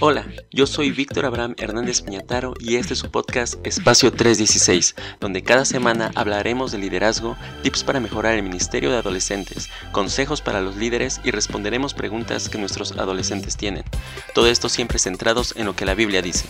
[0.00, 5.42] Hola, yo soy Víctor Abraham Hernández Piñataro y este es su podcast Espacio 316, donde
[5.42, 10.76] cada semana hablaremos de liderazgo, tips para mejorar el ministerio de adolescentes, consejos para los
[10.76, 13.82] líderes y responderemos preguntas que nuestros adolescentes tienen.
[14.36, 16.46] Todo esto siempre centrados en lo que la Biblia dice.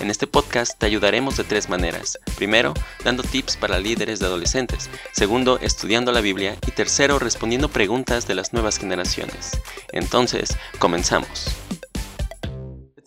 [0.00, 2.18] En este podcast te ayudaremos de tres maneras.
[2.36, 4.90] Primero, dando tips para líderes de adolescentes.
[5.12, 6.56] Segundo, estudiando la Biblia.
[6.66, 9.52] Y tercero, respondiendo preguntas de las nuevas generaciones.
[9.92, 11.46] Entonces, comenzamos.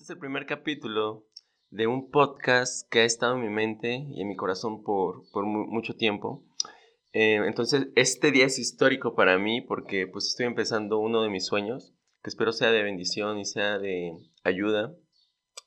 [0.04, 1.24] Es el primer capítulo
[1.70, 5.96] de un podcast que ha estado en mi mente y en mi corazón por, mucho
[5.96, 6.44] tiempo.
[7.14, 11.46] Eh, entonces, este día es histórico para mí porque pues estoy empezando uno de mis
[11.46, 14.12] sueños, que espero sea de bendición y sea de
[14.44, 14.94] ayuda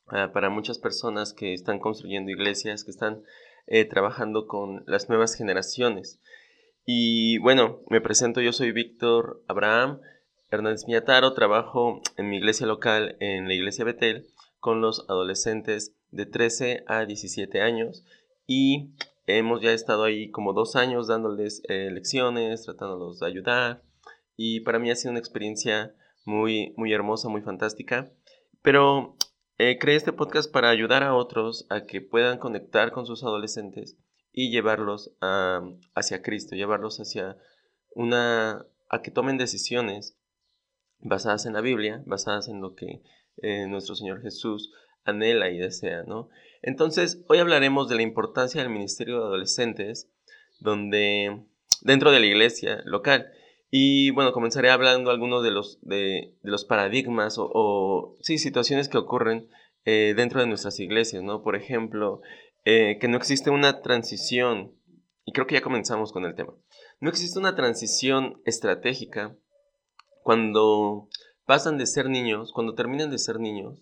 [0.08, 3.22] Ah, para muchas personas que están construyendo iglesias, que están
[3.66, 6.20] eh, trabajando con las nuevas generaciones.
[6.84, 10.00] Y bueno, me presento, yo soy Víctor Abraham
[10.50, 14.28] Hernández Miataro, trabajo en mi iglesia local, en la iglesia Betel,
[14.60, 18.04] con los adolescentes de 13 a 17 años
[18.46, 18.94] y
[19.26, 23.82] hemos ya estado ahí como dos años dándoles eh, lecciones, tratándolos de ayudar
[24.36, 25.94] y para mí ha sido una experiencia
[26.24, 28.12] muy, muy hermosa, muy fantástica.
[28.62, 29.16] Pero
[29.58, 33.96] eh, creé este podcast para ayudar a otros a que puedan conectar con sus adolescentes
[34.32, 35.12] y llevarlos
[35.94, 37.36] hacia Cristo, llevarlos hacia
[37.94, 40.18] una, a que tomen decisiones
[41.00, 43.02] basadas en la Biblia, basadas en lo que
[43.42, 44.72] eh, nuestro Señor Jesús
[45.04, 46.28] anhela y desea, ¿no?
[46.62, 50.10] Entonces, hoy hablaremos de la importancia del ministerio de adolescentes,
[50.58, 51.44] donde
[51.82, 53.30] dentro de la iglesia local.
[53.70, 59.48] Y bueno, comenzaré hablando algunos de los, de, los paradigmas o, sí, situaciones que ocurren
[59.84, 61.42] eh, dentro de nuestras iglesias, ¿no?
[61.42, 62.20] Por ejemplo,
[62.64, 64.74] eh, que no existe una transición,
[65.24, 66.54] y creo que ya comenzamos con el tema,
[67.00, 69.36] no existe una transición estratégica
[70.26, 71.08] cuando
[71.44, 73.78] pasan de ser niños, cuando terminan de ser niños,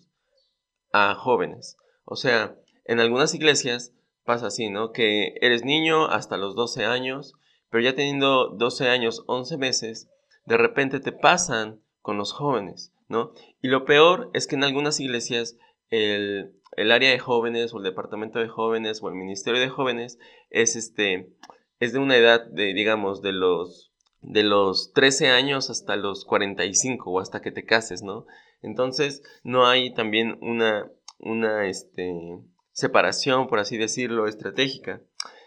[0.91, 1.75] a jóvenes.
[2.03, 4.91] O sea, en algunas iglesias pasa así, ¿no?
[4.91, 7.33] Que eres niño hasta los 12 años,
[7.71, 10.07] pero ya teniendo 12 años, 11 meses,
[10.45, 13.31] de repente te pasan con los jóvenes, ¿no?
[13.63, 15.57] Y lo peor es que en algunas iglesias
[15.89, 20.19] el, área de jóvenes o el departamento de jóvenes o el ministerio de jóvenes
[20.51, 21.33] es este
[21.79, 23.94] es de una edad de digamos de los
[24.27, 28.25] de los 13 años hasta los 45 o hasta que te cases, ¿no?
[28.61, 32.39] Entonces no hay también una una este
[32.71, 35.01] separación, por así decirlo, estratégica.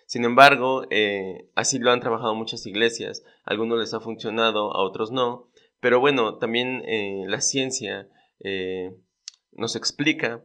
[0.06, 3.22] Sin embargo, eh, así lo han trabajado muchas iglesias.
[3.44, 5.50] A algunos les ha funcionado, a otros no.
[5.80, 8.08] Pero bueno, también eh, la ciencia
[8.40, 8.96] eh,
[9.52, 10.42] nos explica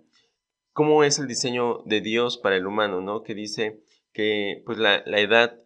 [0.74, 3.24] cómo es el diseño de Dios para el humano, ¿no?
[3.24, 3.80] Que dice
[4.12, 5.63] que pues, la, edad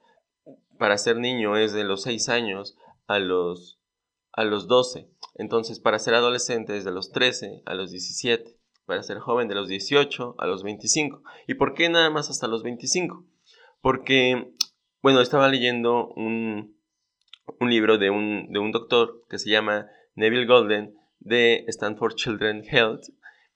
[0.77, 2.77] para ser niño es de los 6 años
[3.07, 3.79] a los,
[4.31, 5.09] a los 12.
[5.35, 8.55] Entonces, para ser adolescente es de los 13 a los 17.
[8.85, 11.21] Para ser joven de los 18 a los 25.
[11.47, 13.25] ¿Y por qué nada más hasta los 25?
[13.81, 14.53] Porque,
[15.01, 16.77] bueno, estaba leyendo un,
[17.59, 23.03] libro de un, de un doctor que se llama Neville Golden de Stanford Children Health,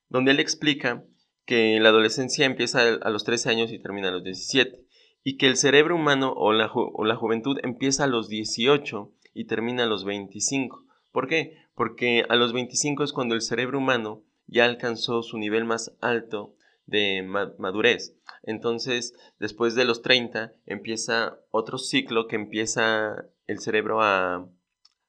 [0.09, 1.03] donde él explica
[1.45, 4.85] que la adolescencia empieza a los 13 años y termina a los 17,
[5.23, 9.45] y que el cerebro humano o la, o la juventud empieza a los 18 y
[9.45, 10.85] termina a los 25.
[11.11, 11.57] ¿Por qué?
[11.75, 16.55] Porque a los 25 es cuando el cerebro humano ya alcanzó su nivel más alto
[16.85, 17.23] de
[17.57, 18.17] madurez.
[18.43, 24.49] Entonces, después de los 30, empieza otro ciclo que empieza el cerebro a,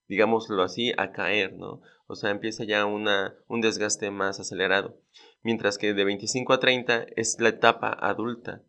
[0.08, 1.80] digámoslo así, a caer, ¿no?
[2.06, 5.00] O sea, empieza ya una, un desgaste más acelerado.
[5.42, 8.62] Mientras que de 25 a 30 es la etapa adulta.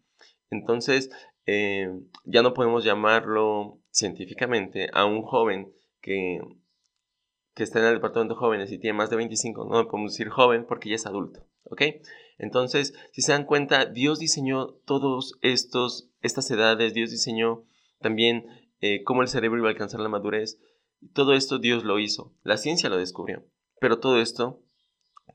[0.50, 1.09] Entonces,
[1.46, 1.90] eh,
[2.26, 6.40] ya no podemos llamarlo científicamente a un joven que,
[7.54, 10.30] que está en el departamento de jóvenes y tiene más de 25, no podemos decir
[10.30, 11.82] joven porque ya es adulto, ¿ok?
[12.38, 17.64] Entonces, si se dan cuenta, Dios diseñó todos estos, estas edades, Dios diseñó
[18.00, 18.48] también
[18.82, 20.59] eh, cómo el cerebro iba a alcanzar la madurez.
[21.14, 23.46] Todo esto Dios lo hizo, la ciencia lo descubrió,
[23.80, 24.62] pero todo esto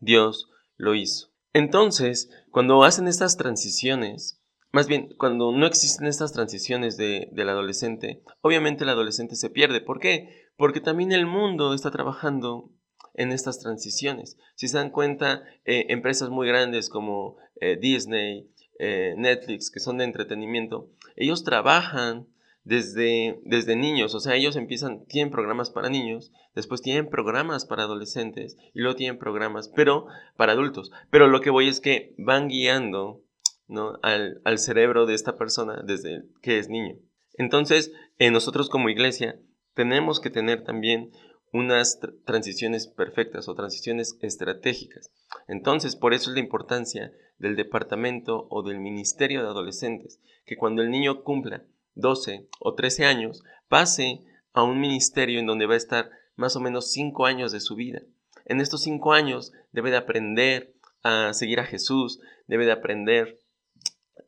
[0.00, 1.28] Dios lo hizo.
[1.52, 4.37] Entonces, cuando hacen estas transiciones,
[4.72, 9.80] más bien, cuando no existen estas transiciones de, del adolescente, obviamente el adolescente se pierde.
[9.80, 10.48] ¿Por qué?
[10.56, 12.70] Porque también el mundo está trabajando
[13.14, 14.38] en estas transiciones.
[14.54, 19.98] Si se dan cuenta, eh, empresas muy grandes como eh, Disney, eh, Netflix, que son
[19.98, 22.28] de entretenimiento, ellos trabajan
[22.62, 27.84] desde, desde niños, o sea, ellos empiezan, tienen programas para niños, después tienen programas para
[27.84, 30.06] adolescentes y luego tienen programas, pero
[30.36, 30.92] para adultos.
[31.10, 33.22] Pero lo que voy es que van guiando
[33.68, 33.98] ¿no?
[34.02, 36.96] al, al cerebro de esta persona desde que es niño.
[37.34, 39.40] Entonces, nosotros como iglesia
[39.74, 41.12] tenemos que tener también
[41.52, 45.10] unas transiciones perfectas o transiciones estratégicas.
[45.46, 50.82] Entonces, por eso es la importancia del departamento o del ministerio de adolescentes, que cuando
[50.82, 55.78] el niño cumpla 12 o 13 años, pase a un ministerio en donde va a
[55.78, 58.02] estar más o menos 5 años de su vida.
[58.44, 63.38] En estos 5 años debe de aprender a seguir a Jesús, debe de aprender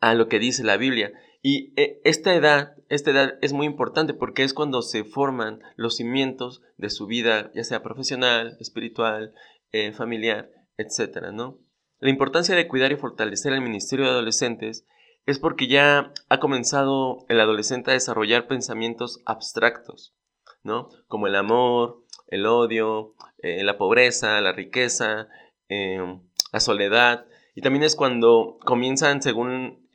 [0.01, 1.13] a lo que dice la Biblia.
[1.43, 5.97] Y eh, esta edad, esta edad es muy importante porque es cuando se forman los
[5.97, 9.35] cimientos de su vida, ya sea profesional, espiritual,
[9.73, 11.31] eh, familiar, etc.
[11.33, 11.59] ¿no?
[11.99, 14.87] La importancia de cuidar y fortalecer el ministerio de adolescentes
[15.27, 20.15] es porque ya ha comenzado el adolescente a desarrollar pensamientos abstractos,
[20.63, 20.89] ¿no?
[21.09, 25.29] Como el amor, el odio, eh, la pobreza, la riqueza,
[25.69, 27.27] la soledad.
[27.55, 29.89] Y también es cuando comienzan, según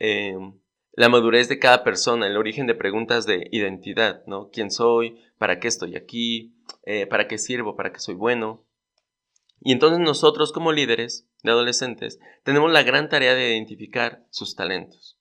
[0.92, 4.50] la madurez de cada persona, el origen de preguntas de identidad, ¿no?
[4.50, 5.20] ¿Quién soy?
[5.38, 6.54] ¿Para qué estoy aquí?
[6.84, 7.76] Eh, ¿Para qué sirvo?
[7.76, 8.64] ¿Para qué soy bueno?
[9.60, 15.18] Y entonces nosotros como líderes de adolescentes tenemos la gran tarea de identificar sus talentos.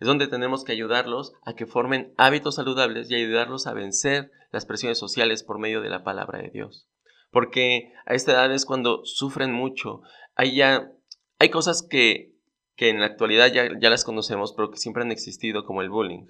[0.00, 4.66] Es donde tenemos que ayudarlos a que formen hábitos saludables y ayudarlos a vencer las
[4.66, 6.88] presiones sociales por medio de la palabra de Dios.
[7.30, 10.02] Porque a esta edad es cuando sufren mucho.
[10.34, 10.92] Hay ya
[11.38, 12.34] hay cosas que
[12.76, 15.90] que en la actualidad ya, ya las conocemos, pero que siempre han existido, como el
[15.90, 16.26] bullying,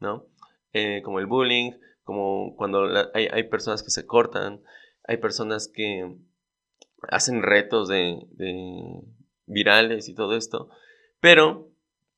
[0.00, 0.26] ¿no?
[0.72, 1.72] Eh, como el bullying,
[2.04, 4.62] como cuando hay, hay, personas que se cortan,
[5.04, 6.14] hay personas que
[7.10, 8.18] hacen retos de,
[9.46, 10.68] virales y todo esto,
[11.20, 11.70] pero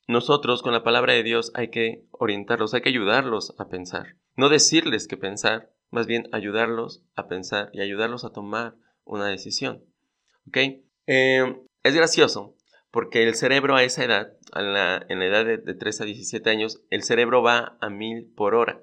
[0.08, 4.48] nosotros con la palabra de Dios hay que orientarlos, hay que ayudarlos a pensar, no
[4.48, 8.74] decirles qué pensar, más bien ayudarlos a pensar y ayudarlos a tomar
[9.04, 9.84] una decisión.
[10.46, 10.56] ¿Ok?
[11.06, 12.56] Eh, es gracioso
[12.90, 17.02] porque el cerebro a esa edad, en la, edad de, 3 a 17 años, el
[17.02, 18.82] cerebro va a mil por hora.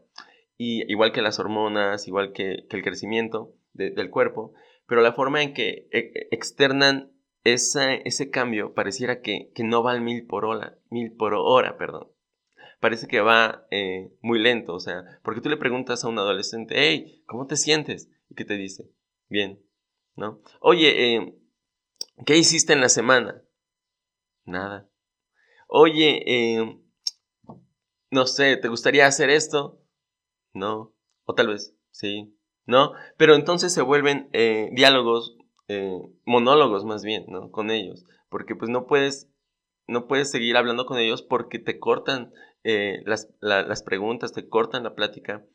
[0.57, 4.53] Y igual que las hormonas, igual que, el crecimiento del cuerpo,
[4.87, 7.11] pero la forma en que e, e, externan
[7.43, 12.09] ese cambio pareciera que, no va al mil por hora, mil por hora, perdón.
[12.79, 16.75] Parece que va eh, muy lento, o sea, porque tú le preguntas a un adolescente,
[16.77, 18.09] hey, ¿cómo te sientes?
[18.29, 18.89] Y que te dice,
[19.29, 19.61] bien,
[20.15, 20.41] ¿no?
[20.59, 21.33] Oye, eh,
[22.25, 23.43] ¿qué hiciste en la semana?
[24.45, 24.89] Nada.
[25.67, 26.79] Oye, eh,
[28.09, 29.81] no sé, ¿te gustaría hacer esto?
[30.53, 30.95] No.
[31.25, 32.33] O tal vez, sí.
[32.65, 32.93] ¿No?
[33.17, 35.37] Pero entonces se vuelven eh, diálogos,
[35.67, 37.51] eh, monólogos más bien, ¿no?
[37.51, 38.05] Con ellos.
[38.29, 39.29] Porque pues no puedes,
[39.87, 42.33] no puedes seguir hablando con ellos porque te cortan
[43.05, 45.45] las, las, preguntas, te cortan la plática,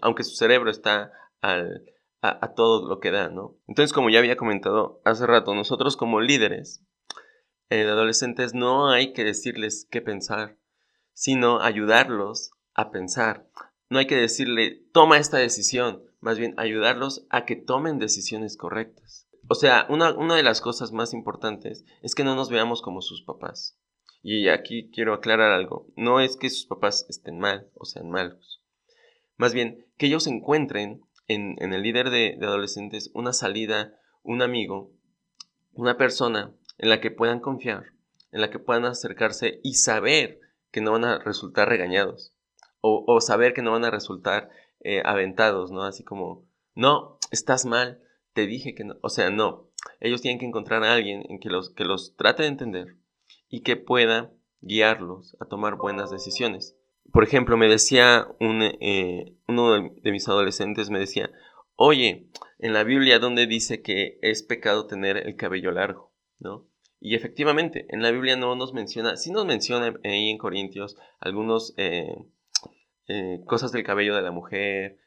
[0.00, 1.84] aunque su cerebro está al,
[2.22, 3.58] a, todo lo que da, ¿no?
[3.66, 6.84] Entonces, como ya había comentado hace rato, nosotros como líderes,
[7.68, 10.58] de adolescentes no hay que decirles qué pensar,
[11.14, 13.48] sino ayudarlos a pensar.
[13.88, 19.28] No hay que decirle, toma esta decisión, más bien ayudarlos a que tomen decisiones correctas.
[19.48, 23.02] O sea, una, una de las cosas más importantes es que no nos veamos como
[23.02, 23.78] sus papás.
[24.22, 25.88] Y aquí quiero aclarar algo.
[25.96, 28.62] No es que sus papás estén mal o sean malos.
[29.36, 31.02] Más bien, que ellos encuentren
[31.32, 34.92] en, el líder de, de adolescentes una salida, un amigo,
[35.72, 37.92] una persona en la que puedan confiar,
[38.30, 40.40] en la que puedan acercarse y saber
[40.70, 42.32] que no van a resultar regañados
[42.82, 44.50] o, saber que no van a resultar
[44.80, 45.84] eh, aventados, ¿no?
[45.84, 46.44] Así como,
[46.74, 48.02] no, estás mal,
[48.32, 49.70] te dije que no, o sea, no.
[50.00, 52.96] Ellos tienen que encontrar a alguien en que los, que los trate de entender
[53.48, 56.76] y que pueda guiarlos a tomar buenas decisiones.
[57.10, 61.30] Por ejemplo, me decía eh, uno de mis adolescentes, me decía,
[61.76, 62.28] oye,
[62.58, 66.12] en la Biblia, ¿dónde dice que es pecado tener el cabello largo?
[66.38, 66.68] ¿No?
[67.00, 71.74] Y efectivamente, en la Biblia no nos menciona, sí nos menciona ahí en Corintios algunas
[71.76, 72.14] eh,
[73.08, 74.98] eh, cosas del cabello de la mujer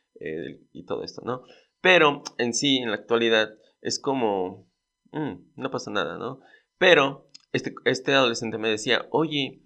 [0.71, 1.43] y todo esto, ¿no?
[1.81, 3.49] Pero en sí, en la actualidad,
[3.81, 4.67] es como,
[5.11, 6.39] mm, no pasa nada, ¿no?
[6.77, 9.61] Pero este, este adolescente me decía, oye,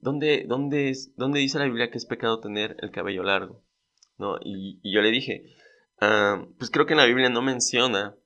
[0.00, 3.62] ¿dónde, dónde, es, ¿dónde dice la Biblia que es pecado tener el cabello largo?
[4.18, 4.36] ¿No?
[4.42, 5.44] Y, yo le dije,
[6.00, 8.16] ah, pues creo que en la Biblia no menciona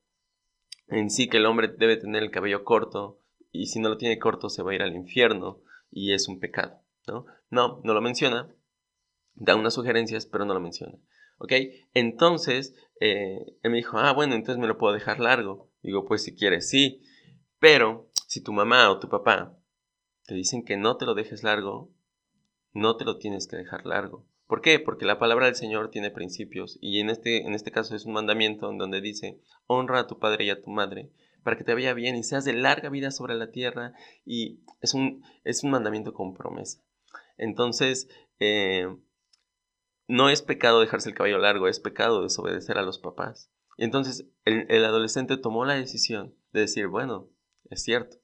[0.87, 3.19] en sí que el hombre debe tener el cabello corto
[3.51, 5.61] y si no lo tiene corto se va a ir al infierno
[5.91, 7.25] y es un pecado, ¿no?
[7.49, 8.47] No, no lo menciona,
[9.35, 10.97] da unas sugerencias, pero no lo menciona.
[11.39, 11.53] ¿Ok?
[11.93, 15.71] Entonces, eh, él me dijo, ah, bueno, entonces me lo puedo dejar largo.
[15.81, 17.01] Digo, pues si quieres, sí.
[17.59, 19.57] Pero si tu mamá o tu papá
[20.29, 21.91] te dicen que no te lo dejes largo,
[22.71, 24.27] no te lo tienes que dejar largo.
[24.45, 24.79] ¿Por qué?
[24.79, 28.13] Porque la palabra del Señor tiene principios y en este, en este caso es un
[28.13, 31.11] mandamiento en donde dice, honra a tu padre y a tu madre
[31.43, 33.93] para que te vaya bien y seas de larga vida sobre la tierra
[34.23, 36.83] y es un, es un mandamiento con promesa.
[37.37, 38.07] Entonces,
[38.39, 38.87] eh,
[40.07, 43.51] no es pecado dejarse el cabello largo, es pecado desobedecer a los papás.
[43.77, 47.29] Y entonces el, adolescente tomó la decisión de decir, bueno,
[47.69, 48.17] es cierto,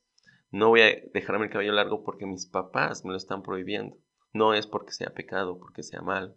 [0.52, 3.98] no voy a dejarme el cabello largo porque mis papás me lo están prohibiendo.
[4.34, 6.36] No es porque sea pecado, porque sea mal.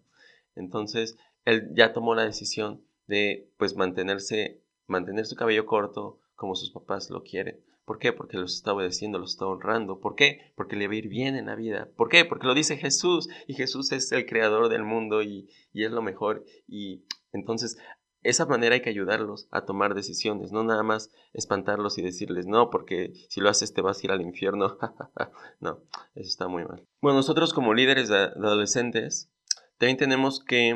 [0.54, 6.70] Entonces, él ya tomó la decisión de pues mantenerse, mantener su cabello corto como sus
[6.70, 7.60] papás lo quieren.
[7.84, 8.12] ¿Por qué?
[8.12, 9.98] Porque los está obedeciendo, los está honrando.
[9.98, 10.52] ¿Por qué?
[10.56, 11.88] Porque le va a ir bien en la vida.
[11.96, 12.26] ¿Por qué?
[12.26, 16.02] Porque lo dice Jesús y Jesús es el creador del mundo y, y es lo
[16.02, 16.44] mejor.
[16.66, 17.78] Y entonces
[18.22, 22.70] esa manera hay que ayudarlos a tomar decisiones, no nada más espantarlos y decirles no,
[22.70, 24.78] porque si lo haces te vas a ir al infierno.
[25.60, 25.82] no,
[26.14, 26.86] eso está muy mal.
[27.00, 29.30] Bueno, nosotros como líderes de adolescentes
[29.78, 30.70] también tenemos que,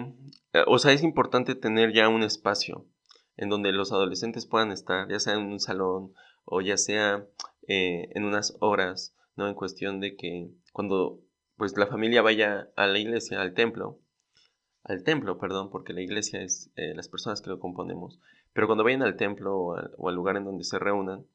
[0.52, 2.86] eh, o sea, es importante tener ya un espacio
[3.36, 6.12] en donde los adolescentes puedan estar, ya sea en un salón
[6.44, 7.26] o ya sea
[7.66, 9.48] eh, en unas horas, ¿no?
[9.48, 11.20] En cuestión de que cuando
[11.56, 14.00] pues la familia vaya a la iglesia, al templo,
[14.84, 18.18] al templo, perdón, porque la iglesia es eh, las personas que lo componemos,
[18.52, 21.26] pero cuando vayan al templo o al, lugar en donde se reúnan,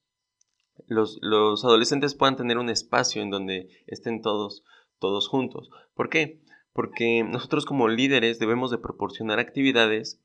[0.88, 4.63] los, los, adolescentes puedan tener un espacio en donde estén todos,
[5.00, 5.70] todos juntos.
[5.96, 6.42] ¿Por qué?
[6.74, 10.22] Porque nosotros como líderes debemos de proporcionar actividades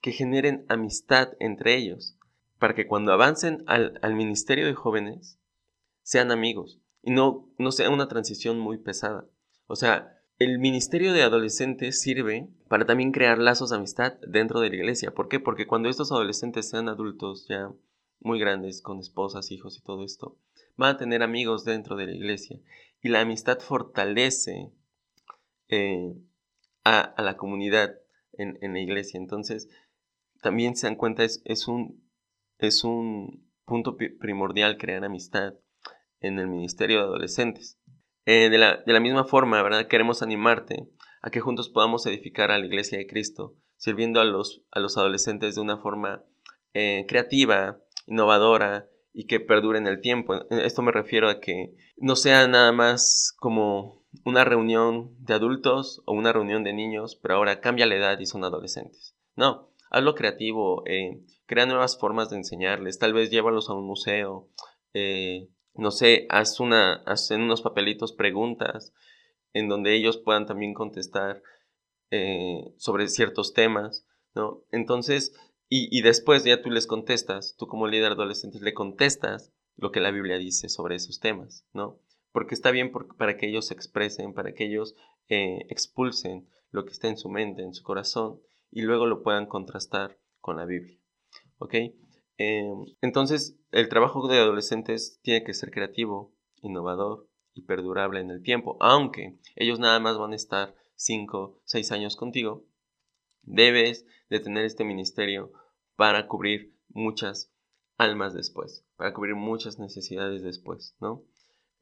[0.00, 2.16] que generen amistad entre ellos,
[2.58, 5.38] para que cuando avancen al, al ministerio de jóvenes
[6.02, 9.26] sean amigos y no, no sea una transición muy pesada.
[9.66, 14.70] O sea, el ministerio de adolescentes sirve para también crear lazos de amistad dentro de
[14.70, 15.12] la iglesia.
[15.12, 15.38] ¿Por qué?
[15.38, 17.72] Porque cuando estos adolescentes sean adultos ya
[18.20, 20.36] muy grandes, con esposas, hijos y todo esto,
[20.76, 22.58] van a tener amigos dentro de la iglesia.
[23.00, 24.72] Y la amistad fortalece
[25.68, 26.14] eh,
[26.84, 27.94] a, la comunidad
[28.32, 29.18] en, la iglesia.
[29.18, 29.68] Entonces,
[30.42, 32.02] también se dan cuenta, es, un,
[32.58, 35.54] es un punto primordial crear amistad
[36.20, 37.78] en el ministerio de adolescentes.
[38.26, 39.86] Eh, de, la, misma forma, ¿verdad?
[39.86, 40.88] Queremos animarte
[41.20, 44.96] a que juntos podamos edificar a la iglesia de Cristo, sirviendo a los, a los
[44.96, 46.24] adolescentes de una forma
[46.72, 50.34] eh, creativa, innovadora y que perdure en el tiempo.
[50.50, 56.12] Esto me refiero a que no sea nada más como una reunión de adultos o
[56.12, 59.16] una reunión de niños, pero ahora cambia la edad y son adolescentes.
[59.36, 64.48] No, hazlo creativo, eh, crea nuevas formas de enseñarles, tal vez llévalos a un museo,
[65.74, 68.92] no sé, haz, una, en unos papelitos preguntas
[69.52, 71.42] en donde ellos puedan también contestar
[72.10, 74.62] eh, sobre ciertos temas, ¿no?
[74.70, 75.34] Entonces,
[75.68, 80.00] y, y, después ya tú les contestas, tú como líder adolescente le contestas lo que
[80.00, 81.98] la Biblia dice sobre esos temas, ¿no?
[82.32, 84.94] Porque está bien para que ellos se expresen, para que ellos
[85.28, 88.40] eh, expulsen lo que está en su mente, en su corazón,
[88.70, 90.98] y luego lo puedan contrastar con la Biblia,
[91.58, 91.74] ¿ok?
[92.36, 98.42] Em, entonces, el trabajo de adolescentes tiene que ser creativo, innovador y perdurable en el
[98.42, 98.76] tiempo.
[98.80, 102.64] Aunque ellos nada más van a estar 5, 6 años contigo,
[103.42, 105.52] debes de tener este ministerio
[105.96, 107.52] para cubrir muchas
[107.96, 111.24] almas después, para cubrir muchas necesidades después, ¿no?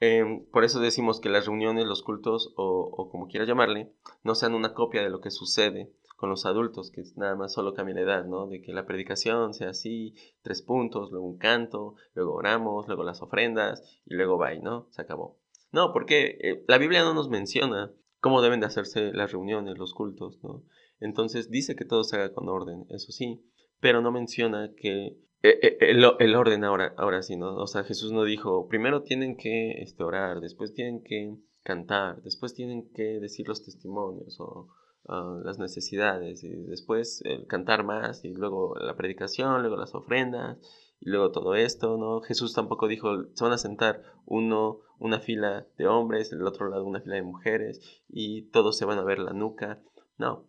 [0.00, 3.92] Em, por eso decimos que las reuniones, los cultos o, o como quieras llamarle,
[4.24, 7.74] no sean una copia de lo que sucede con los adultos, que nada más solo
[7.74, 8.46] cambia la edad, ¿no?
[8.46, 13.22] De que la predicación sea así, tres puntos, luego un canto, luego oramos, luego las
[13.22, 14.86] ofrendas y luego bye, ¿no?
[14.90, 15.40] Se acabó.
[15.72, 19.94] No, porque eh, la Biblia no nos menciona cómo deben de hacerse las reuniones, los
[19.94, 20.62] cultos, ¿no?
[21.00, 23.44] Entonces dice que todo se haga con orden, eso sí,
[23.80, 27.56] pero no menciona que eh, eh, el, orden ahora, ahora sí, ¿no?
[27.56, 32.54] O sea, Jesús no dijo, primero tienen que este, orar, después tienen que cantar, después
[32.54, 34.68] tienen que decir los testimonios o
[35.04, 40.58] las necesidades y después el cantar más y luego la predicación, luego las ofrendas
[41.00, 42.20] y luego todo esto, ¿no?
[42.20, 46.84] Jesús tampoco dijo, se van a sentar uno, una fila de hombres, el otro lado
[46.84, 49.82] una fila de mujeres y todos se van a ver la nuca,
[50.18, 50.46] no.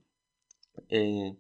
[0.90, 1.36] Eh,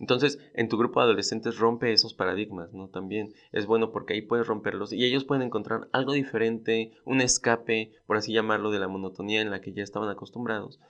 [0.00, 2.88] entonces, en tu grupo de adolescentes rompe esos paradigmas, ¿no?
[2.88, 7.92] También es bueno porque ahí puedes romperlos y ellos pueden encontrar algo diferente, un escape,
[8.06, 10.80] por así llamarlo, de la monotonía en la que ya estaban acostumbrados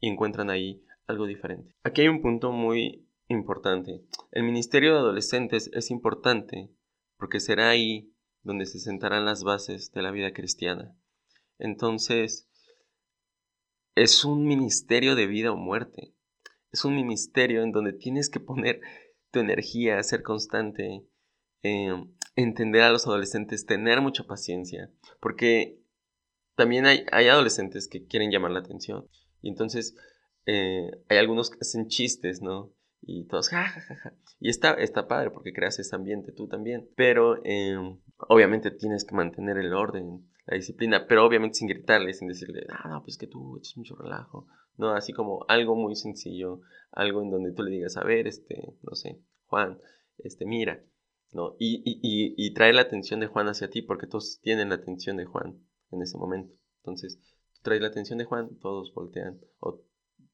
[0.00, 1.74] y encuentran ahí algo diferente.
[1.84, 4.02] Aquí hay un punto muy importante.
[4.32, 6.70] El Ministerio de Adolescentes es importante
[7.16, 10.96] porque será ahí donde se sentarán las bases de la vida cristiana.
[11.58, 12.48] Entonces,
[13.94, 16.14] es un ministerio de vida o muerte.
[16.72, 18.80] Es un ministerio en donde tienes que poner
[19.30, 21.06] tu energía, ser constante,
[21.62, 24.90] em, entender a los adolescentes, tener mucha paciencia,
[25.20, 25.78] porque
[26.56, 29.08] también hay, hay adolescentes que quieren llamar la atención.
[29.42, 29.94] Y entonces
[30.46, 32.72] eh, hay algunos que hacen chistes, ¿no?
[33.02, 34.14] y todos, jajajaja.
[34.38, 36.88] Y está, está padre porque creas ese ambiente tú también.
[36.96, 42.28] Pero em, obviamente tienes que mantener el orden, la disciplina, pero obviamente sin gritarle, sin
[42.28, 44.46] decirle, ah, no, pues que tú echas mucho relajo.
[44.76, 46.60] No, así como algo muy sencillo,
[46.92, 49.80] algo en donde tú le digas, a ver, este, no sé, Juan,
[50.18, 50.82] este, mira,
[51.32, 51.56] ¿no?
[51.58, 54.76] Y, y, y, y trae la atención de Juan hacia ti porque todos tienen la
[54.76, 55.58] atención de Juan
[55.90, 56.54] en ese momento.
[56.78, 57.18] Entonces,
[57.54, 59.40] tú traes la atención de Juan, todos voltean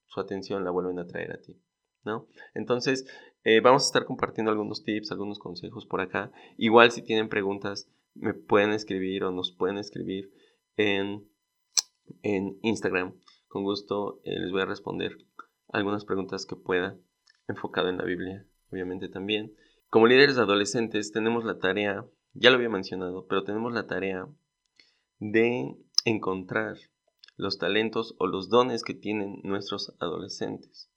[0.09, 1.61] su atención la vuelven a traer a ti.
[2.05, 2.27] ¿no?
[2.55, 3.07] Entonces,
[3.45, 6.33] eh, vamos a estar compartiendo algunos tips, algunos consejos por acá.
[6.57, 10.33] Igual si tienen preguntas, me pueden escribir o nos pueden escribir
[10.77, 11.29] en,
[12.23, 13.15] en Instagram.
[13.49, 15.17] Con gusto eh, les voy a responder
[15.69, 16.99] algunas preguntas que pueda,
[17.47, 19.55] enfocado en la Biblia, obviamente también.
[19.91, 24.27] Como líderes adolescentes tenemos la tarea, ya lo había mencionado, pero tenemos la tarea
[25.19, 26.77] de encontrar
[27.39, 30.91] los talentos o los dones que tienen nuestros adolescentes.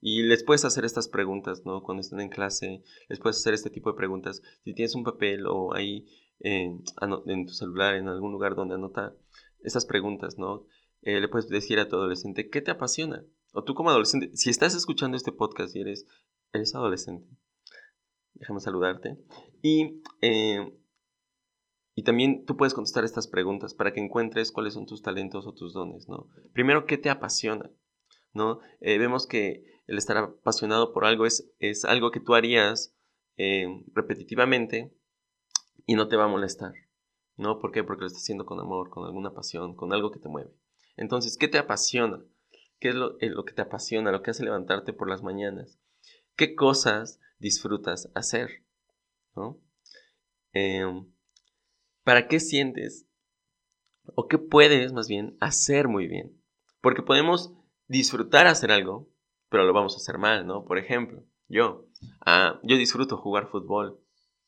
[0.00, 1.82] Y les puedes hacer estas preguntas, ¿no?
[1.82, 4.40] Cuando estén en clase, les puedes hacer este tipo de preguntas.
[4.64, 6.06] Si tienes un papel o ahí
[6.38, 6.84] en
[7.46, 9.16] tu celular, en algún lugar donde anotar,
[9.60, 10.66] estas preguntas, ¿no?
[11.02, 13.24] Eh, le puedes decir a tu adolescente, ¿qué te apasiona?
[13.52, 16.06] O tú como adolescente, si estás escuchando este podcast y eres,
[16.52, 17.28] eres adolescente,
[18.34, 19.16] déjame saludarte.
[19.62, 20.77] Y, eh,
[21.98, 25.52] y también tú puedes contestar estas preguntas para que encuentres cuáles son tus talentos o
[25.52, 26.28] tus dones, ¿no?
[26.52, 27.72] Primero, ¿qué te apasiona?
[28.32, 28.60] ¿No?
[28.80, 32.94] Eh, vemos que el estar apasionado por algo es, es algo que tú harías
[33.36, 34.94] eh, repetitivamente
[35.86, 36.72] y no te va a molestar.
[37.36, 37.58] ¿No?
[37.58, 37.82] ¿Por qué?
[37.82, 40.52] Porque lo estás haciendo con amor, con alguna pasión, con algo que te mueve.
[40.96, 42.22] Entonces, ¿qué te apasiona?
[42.78, 44.12] ¿Qué es lo, eh, lo que te apasiona?
[44.12, 45.80] Lo que hace levantarte por las mañanas.
[46.36, 48.62] ¿Qué cosas disfrutas hacer?
[49.34, 49.60] ¿No?
[52.08, 53.06] ¿Para qué sientes?
[54.14, 56.42] ¿O qué puedes, más bien, hacer muy bien?
[56.80, 57.52] Porque podemos
[57.86, 59.10] disfrutar hacer algo,
[59.50, 60.64] pero lo vamos a hacer mal, ¿no?
[60.64, 61.86] Por ejemplo, yo,
[62.24, 64.00] ah, yo disfruto jugar fútbol,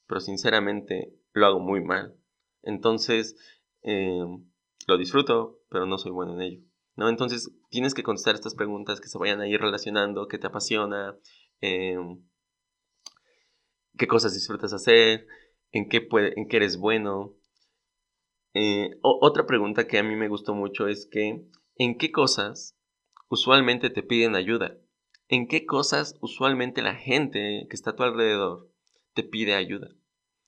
[0.06, 2.16] pero sinceramente lo hago muy mal.
[2.62, 3.36] Entonces,
[3.82, 4.42] em,
[4.86, 6.62] lo disfruto, pero no soy bueno en ello.
[6.96, 7.10] ¿no?
[7.10, 11.14] Entonces, tienes que contestar estas preguntas que se vayan a ir relacionando, qué te apasiona,
[11.60, 12.22] em,
[13.98, 15.26] qué cosas disfrutas hacer,
[15.72, 17.36] en qué, en qué eres bueno.
[18.54, 21.45] Eh, otra pregunta que a mí me gustó mucho es que,
[21.76, 22.76] ¿en qué cosas
[23.28, 24.76] usualmente te piden ayuda?
[25.30, 28.69] en qué cosas usualmente la gente que está a tu alrededor
[29.15, 29.89] te pide ayuda,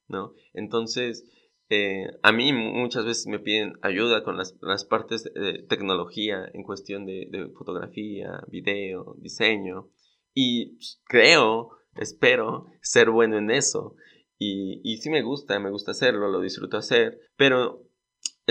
[0.09, 0.35] ¿no?
[0.53, 1.25] Entonces,
[1.69, 7.07] eh, a mí muchas veces me piden ayuda con las, partes de tecnología en cuestión
[7.07, 9.89] de, fotografía, video, diseño,
[10.35, 13.95] y creo, espero ser bueno en eso.
[14.37, 17.85] Y, y sí me gusta, me gusta hacerlo, lo disfruto hacer, pero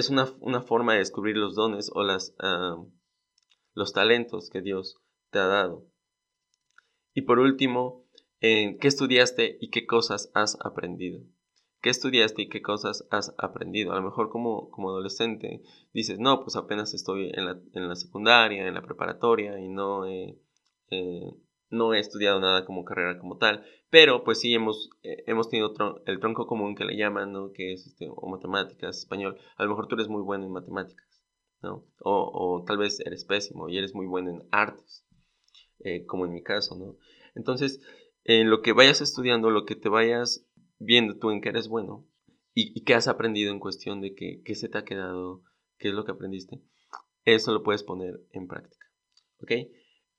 [0.02, 2.84] es una, forma de descubrir los dones o las, ah,
[3.74, 4.98] los talentos que Dios
[5.30, 5.88] te ha dado.
[7.14, 8.06] Y por último,
[8.40, 11.22] ¿qué estudiaste y qué cosas has aprendido?
[11.82, 13.94] ¿Qué estudiaste y qué cosas has aprendido?
[13.94, 15.62] A lo mejor como, como adolescente
[15.94, 20.06] dices, no, pues apenas estoy en la, en la secundaria, en la preparatoria y no
[20.06, 20.38] eh,
[21.72, 25.74] no he estudiado nada como carrera como tal, pero pues sí hemos, eh, hemos tenido
[26.06, 27.52] el tronco común que le llaman, ¿no?
[27.52, 29.38] Que es este, o matemáticas, español.
[29.58, 31.24] A lo mejor tú eres muy bueno en matemáticas,
[31.62, 31.86] ¿no?
[32.02, 35.06] O, o tal vez eres pésimo y eres muy bueno en artes.
[35.84, 36.98] Eh, como en mi caso, ¿no?
[37.34, 37.82] Entonces,
[38.24, 40.46] en lo que vayas estudiando, lo que te vayas
[40.78, 42.08] viendo tú en qué eres bueno
[42.54, 45.44] y, qué has aprendido en cuestión de qué, qué se te ha quedado,
[45.80, 46.62] qué es lo que aprendiste,
[47.26, 48.86] eso lo puedes poner en práctica,
[49.40, 49.52] ¿ok?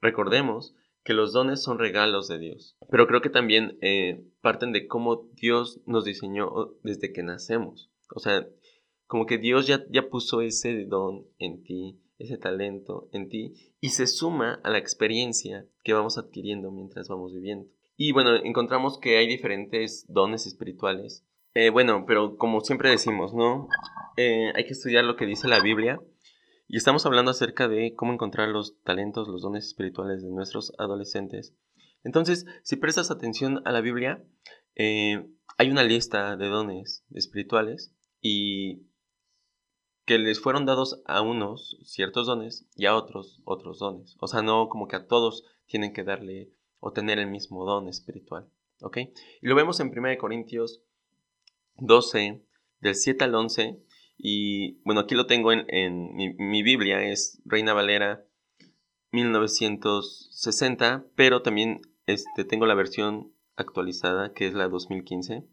[0.01, 4.87] Recordemos que los dones son regalos de Dios, pero creo que también eh, parten de
[4.87, 7.91] cómo Dios nos diseñó desde que nacemos.
[8.15, 8.47] O sea,
[9.07, 13.91] como que Dios ya, ya puso ese don en ti, ese talento en ti y
[13.91, 17.67] se suma a la experiencia que vamos adquiriendo mientras vamos viviendo.
[17.97, 21.27] Y bueno, encontramos que hay diferentes dones espirituales.
[21.55, 23.69] Eh, bueno, pero como siempre decimos, ¿no?
[24.17, 26.01] Eh, hay que estudiar lo que dice la Biblia.
[26.69, 31.55] Y estamos hablando acerca de cómo encontrar los talentos, los dones espirituales de nuestros adolescentes.
[32.05, 34.25] Entonces, si prestas atención a la Biblia,
[34.75, 38.87] eh, hay una lista de dones espirituales y
[40.05, 44.17] que les fueron dados a unos ciertos dones y a otros otros dones.
[44.21, 47.89] O sea, no como que a todos tienen que darle o tener el mismo don
[47.89, 48.49] espiritual.
[48.81, 48.99] ¿Ok?
[48.99, 50.83] Y lo vemos en 1 Corintios
[51.77, 52.43] 12,
[52.81, 53.81] del 7 al 11.
[54.25, 58.25] Y bueno, aquí lo tengo en, mi, Biblia, es Reina Valera
[59.11, 65.45] 1960, pero también este, tengo la versión actualizada, que es la 2015.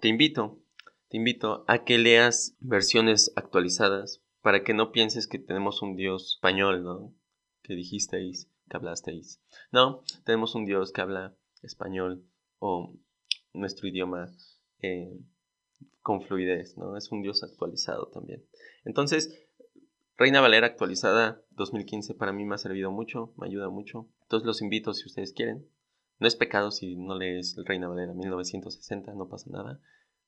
[0.00, 0.60] Te invito
[1.08, 6.34] te invito a que leas versiones actualizadas para que no pienses que tenemos un Dios
[6.34, 7.14] español, ¿no?
[7.62, 9.40] Que dijisteis que hablasteis.
[9.72, 12.24] No, tenemos un Dios que habla español
[12.58, 12.94] o
[13.54, 14.30] nuestro idioma
[14.80, 15.18] eh,
[16.08, 16.96] con fluidez, ¿no?
[16.96, 18.42] Es un Dios actualizado también.
[18.86, 19.46] Entonces,
[20.16, 24.08] Reina Valera actualizada 2015 para mí me ha servido mucho, me ayuda mucho.
[24.22, 25.68] Entonces los invito si ustedes quieren.
[26.18, 29.82] No es pecado si no lees Reina Valera 1960, no pasa nada.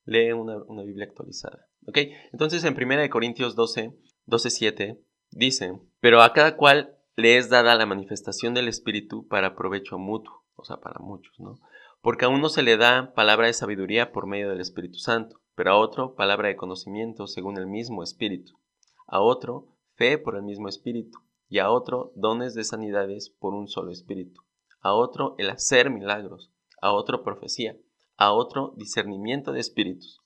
[0.04, 1.66] Lee una, una Biblia actualizada.
[1.86, 1.96] ¿Ok?
[2.30, 7.74] Entonces en 1 Corintios 12, 12, 7 dice, pero a cada cual le es dada
[7.74, 11.58] la manifestación del Espíritu para provecho mutuo, o sea, para muchos, ¿no?
[12.02, 15.72] Porque a uno se le da palabra de sabiduría por medio del Espíritu Santo, pero
[15.72, 18.58] a otro palabra de conocimiento según el mismo Espíritu,
[19.06, 23.68] a otro fe por el mismo Espíritu, y a otro dones de sanidades por un
[23.68, 24.42] solo Espíritu,
[24.80, 27.76] a otro el hacer milagros, a otro profecía,
[28.16, 30.20] a otro discernimiento de espíritus,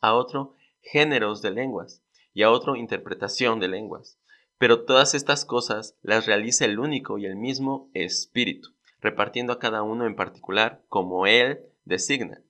[0.00, 4.18] a otro géneros de lenguas, y a otro interpretación de lenguas.
[4.58, 9.82] Pero todas estas cosas las realiza el único y el mismo Espíritu, repartiendo a cada
[9.82, 12.42] uno en particular como Él designa.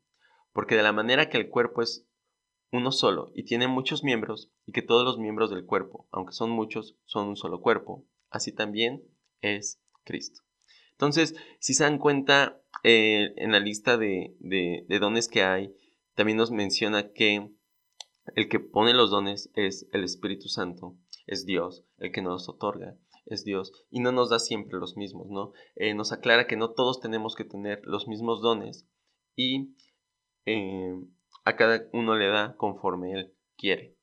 [0.52, 2.06] Porque de la manera que el cuerpo es
[2.72, 6.50] uno solo y tiene muchos miembros, y que todos los miembros del cuerpo, aunque son
[6.50, 9.02] muchos, son un solo cuerpo, así también
[9.40, 10.42] es Cristo.
[10.92, 15.74] Entonces, si se dan cuenta, eh, en la lista de, de, dones que hay,
[16.14, 17.50] también nos menciona que
[18.34, 22.96] el que pone los dones es el Espíritu Santo, es Dios, el que nos otorga
[23.26, 25.52] es Dios y no nos da siempre los mismos, ¿no?
[25.76, 28.86] Eh, nos aclara que no todos tenemos que tener los mismos dones
[29.36, 29.74] y
[30.46, 30.94] eh,
[31.44, 33.96] a cada uno le da conforme él quiere.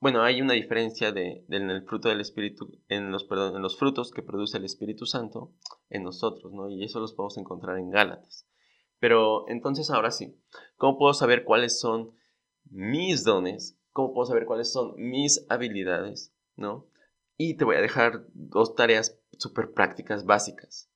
[0.00, 3.78] Bueno, hay una diferencia de, en el fruto del Espíritu, en los, perdón, en los
[3.78, 5.52] frutos que produce el Espíritu Santo
[5.90, 6.68] en nosotros, ¿no?
[6.68, 8.48] Y eso los podemos encontrar en Gálatas.
[8.98, 10.36] Pero entonces ahora sí,
[10.76, 12.16] ¿cómo puedo saber cuáles son
[12.64, 13.78] mis dones?
[13.92, 16.34] ¿Cómo puedo saber cuáles son mis habilidades?
[16.56, 16.88] ¿No?
[17.36, 20.90] Y te voy a dejar dos tareas súper prácticas básicas.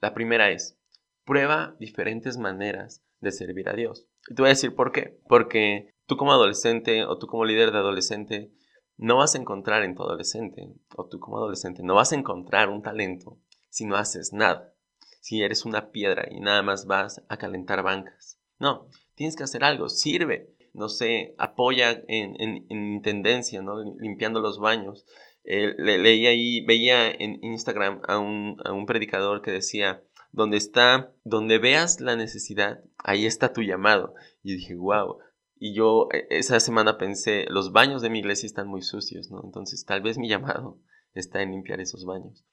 [0.00, 0.78] La primera es,
[1.24, 4.09] prueba diferentes maneras de servir a Dios.
[4.28, 5.18] Y te voy a decir por qué.
[5.28, 8.50] Porque tú como adolescente o tú como líder de adolescente
[8.96, 12.68] no vas a encontrar en tu adolescente o tú como adolescente no vas a encontrar
[12.68, 13.38] un talento
[13.70, 14.74] si no haces nada.
[15.20, 18.38] Si eres una piedra y nada más vas a calentar bancas.
[18.58, 20.54] No, tienes que hacer algo, sirve.
[20.72, 22.36] No sé, apoya en,
[22.68, 23.82] en, tendencia, ¿no?
[23.98, 25.04] Limpiando los baños.
[25.44, 30.02] Eh, leía ahí, veía en Instagram a un, a un predicador que decía,
[30.32, 34.14] donde está, donde veas la necesidad, ahí está tu llamado.
[34.42, 35.18] Y dije, wow.
[35.56, 39.42] Y yo e, esa semana pensé, los baños de mi iglesia están muy sucios, ¿no?
[39.44, 40.78] Entonces tal vez mi llamado
[41.14, 42.44] está en limpiar esos baños.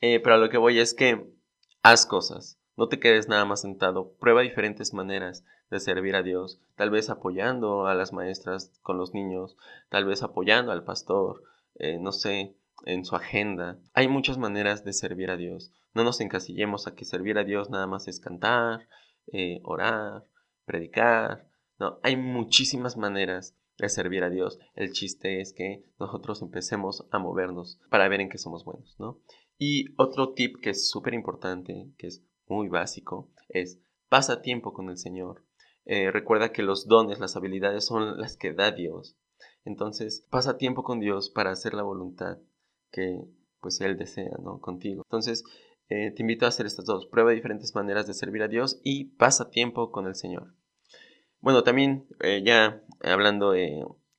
[0.00, 1.32] Eh, pero a lo que voy es que
[1.82, 6.60] haz cosas, no te quedes nada más sentado, prueba diferentes maneras de servir a Dios,
[6.74, 9.56] tal vez apoyando a las maestras con los niños,
[9.88, 11.42] tal vez apoyando al pastor,
[11.76, 13.78] eh, no sé, en su agenda.
[13.94, 15.72] Hay muchas maneras de servir a Dios.
[15.94, 18.88] No nos encasillemos a que servir a Dios nada más es cantar,
[19.32, 20.26] eh, orar,
[20.64, 21.48] predicar.
[21.78, 24.58] No, hay muchísimas maneras de servir a Dios.
[24.74, 29.20] El chiste es que nosotros empecemos a movernos para ver en qué somos buenos, ¿no?
[29.58, 34.88] Y otro tip que es súper importante, que es muy básico, es pasa tiempo con
[34.88, 35.44] el Señor.
[35.84, 39.16] Eh, recuerda que los dones, las habilidades son las que da Dios.
[39.64, 42.38] Entonces, pasa tiempo con Dios para hacer la voluntad
[42.92, 43.24] que
[43.60, 44.60] pues Él desea, ¿no?
[44.60, 45.02] Contigo.
[45.06, 45.44] Entonces,
[45.88, 47.06] eh, te invito a hacer estas dos.
[47.06, 50.54] Prueba diferentes maneras de servir a Dios y pasa tiempo con el Señor.
[51.40, 53.54] Bueno, también eh, ya hablando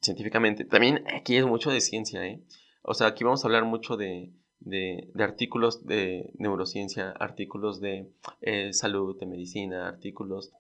[0.02, 2.44] científicamente, también aquí es mucho de ciencia, ¿eh?
[2.84, 8.74] O sea, aquí vamos a hablar mucho de, de, artículos de neurociencia, artículos de eh,
[8.74, 10.52] salud, de medicina, artículos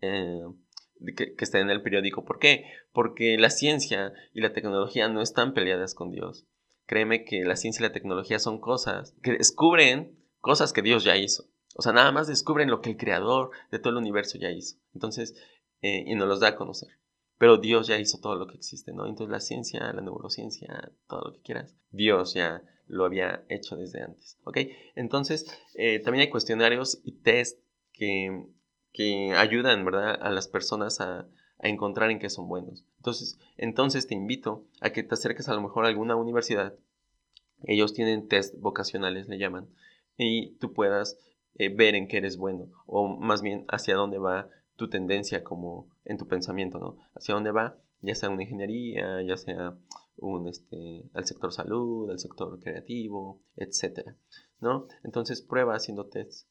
[0.00, 2.24] que, que en el periódico.
[2.24, 2.64] ¿Por qué?
[2.92, 6.46] Porque la ciencia y la tecnología no están peleadas con Dios.
[6.90, 11.16] Créeme que la ciencia y la tecnología son cosas que descubren cosas que Dios ya
[11.16, 11.44] hizo.
[11.76, 14.76] O sea, nada más descubren lo que el creador de todo el universo ya hizo.
[14.92, 15.36] Entonces,
[15.82, 16.88] eh, y nos los da a conocer.
[17.38, 19.06] Pero Dios ya hizo todo lo que existe, ¿no?
[19.06, 24.02] Entonces la ciencia, la neurociencia, todo lo que quieras, Dios ya lo había hecho desde
[24.02, 24.58] antes, ¿ok?
[24.96, 27.60] Entonces, eh, también hay cuestionarios y test
[27.92, 28.48] que,
[28.92, 30.18] que ayudan, ¿verdad?
[30.20, 31.28] A las personas a,
[31.62, 32.84] a encontrar en qué son buenos.
[32.98, 36.74] Entonces, entonces te invito a que te acerques a lo mejor a alguna universidad.
[37.64, 39.68] Ellos tienen test vocacionales, le llaman,
[40.16, 41.18] y tú puedas
[41.56, 45.88] eh, ver en qué eres bueno, o más bien hacia dónde va tu tendencia como
[46.04, 46.96] en tu pensamiento, ¿no?
[47.14, 49.76] Hacia dónde va, ya sea una ingeniería, ya sea
[50.16, 54.16] un, este, al sector salud, al sector creativo, etcétera,
[54.60, 54.86] ¿no?
[55.04, 56.48] Entonces prueba haciendo tests.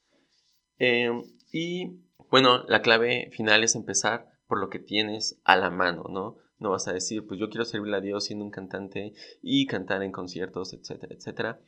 [0.77, 1.97] Em, y
[2.29, 6.37] bueno, la clave final es empezar por lo que tienes a la mano, ¿no?
[6.57, 10.03] No vas a decir, pues yo quiero servirle a Dios siendo un cantante y cantar
[10.03, 11.61] en conciertos, etcétera, etcétera.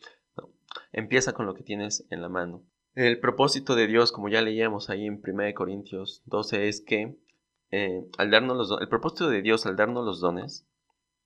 [0.91, 2.65] Empieza con lo que tienes en la mano.
[2.95, 7.17] El propósito de Dios, como ya leíamos ahí en 1 Corintios 12, es que
[7.69, 10.67] eh, al darnos los el propósito de Dios al darnos los dones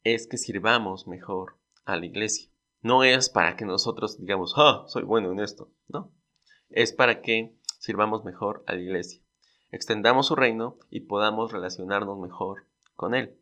[0.04, 2.52] es que sirvamos mejor a la iglesia.
[2.82, 5.72] No es para que nosotros digamos, ah, soy bueno en esto.
[5.88, 6.13] No.
[6.70, 9.24] Es para que sirvamos mejor a la iglesia.
[9.75, 13.35] Extendamos su reino y podamos relacionarnos mejor con él.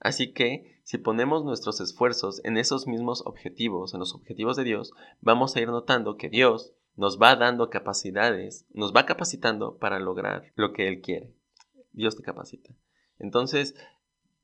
[0.00, 4.92] Así que, si ponemos nuestros esfuerzos en esos mismos objetivos, en los objetivos de Dios,
[5.22, 10.52] vamos a ir notando que Dios nos va dando capacidades, nos va capacitando para lograr
[10.56, 11.32] lo que Él quiere.
[11.92, 12.74] Dios te capacita.
[13.18, 13.74] Entonces,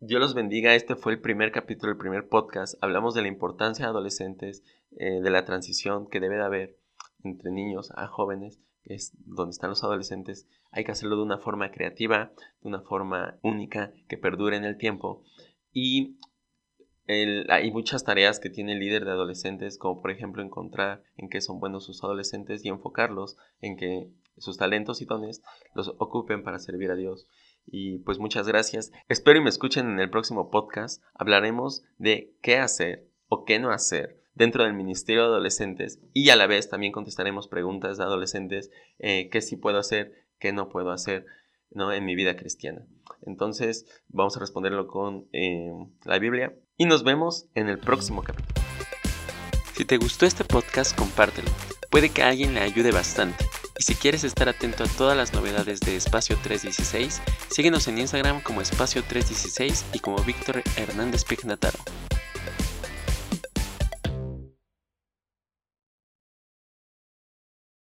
[0.01, 0.75] Dios los bendiga.
[0.75, 2.83] Este fue el primer capítulo, el primer podcast.
[2.83, 4.65] Hablamos de la importancia de adolescentes,
[4.97, 6.79] eh, de la transición que debe de haber
[7.23, 8.59] entre niños a jóvenes,
[8.89, 10.49] es donde están los adolescentes.
[10.71, 14.79] Hay que hacerlo de una forma creativa, de una forma única, que perdure en el
[14.79, 15.23] tiempo.
[15.73, 16.17] Y
[17.07, 21.41] hay muchas tareas que tiene el líder de adolescentes, como por ejemplo encontrar en qué
[21.41, 25.43] son buenos sus adolescentes y enfocarlos en que sus talentos y dones
[25.75, 27.27] los ocupen para servir a Dios.
[27.67, 28.93] Y pues muchas gracias.
[29.09, 31.03] Espero y me escuchen en el próximo podcast.
[31.15, 36.37] Hablaremos de qué hacer o qué no hacer dentro del Ministerio de Adolescentes y a
[36.37, 38.71] la vez también contestaremos preguntas de adolescentes,
[39.01, 41.27] eh, qué sí puedo hacer, qué no puedo hacer
[41.73, 41.93] ¿no?
[41.93, 42.87] en mi vida cristiana.
[43.23, 45.73] Entonces vamos a responderlo con eh,
[46.05, 48.55] la Biblia y nos vemos en el próximo capítulo.
[49.75, 51.51] Si te gustó este podcast, compártelo.
[51.91, 53.45] Puede que alguien le ayude bastante.
[53.77, 58.41] Y si quieres estar atento a todas las novedades de Espacio 316, síguenos en Instagram
[58.43, 61.79] como Espacio 316 y como Víctor Hernández Pignataro.